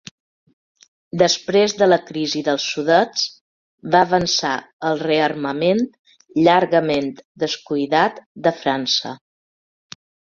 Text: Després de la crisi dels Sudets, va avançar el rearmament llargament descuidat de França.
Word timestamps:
Després 1.21 1.73
de 1.81 1.87
la 1.89 1.97
crisi 2.05 2.39
dels 2.47 2.63
Sudets, 2.75 3.25
va 3.95 4.01
avançar 4.05 4.53
el 4.91 4.97
rearmament 5.03 5.83
llargament 6.47 7.11
descuidat 7.45 8.17
de 8.49 8.55
França. 8.63 9.13